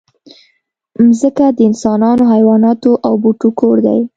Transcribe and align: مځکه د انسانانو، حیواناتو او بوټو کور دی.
مځکه 1.07 1.45
د 1.57 1.59
انسانانو، 1.69 2.23
حیواناتو 2.33 2.91
او 3.07 3.13
بوټو 3.21 3.49
کور 3.59 3.75
دی. 3.85 3.99